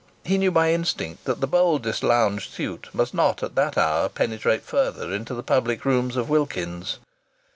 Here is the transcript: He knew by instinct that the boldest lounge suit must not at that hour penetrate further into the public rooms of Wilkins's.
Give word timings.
He 0.23 0.39
knew 0.39 0.49
by 0.49 0.71
instinct 0.73 1.25
that 1.25 1.41
the 1.41 1.45
boldest 1.47 2.01
lounge 2.01 2.49
suit 2.49 2.89
must 2.91 3.13
not 3.13 3.43
at 3.43 3.53
that 3.53 3.77
hour 3.77 4.09
penetrate 4.09 4.63
further 4.63 5.13
into 5.13 5.35
the 5.35 5.43
public 5.43 5.85
rooms 5.85 6.17
of 6.17 6.27
Wilkins's. 6.27 6.97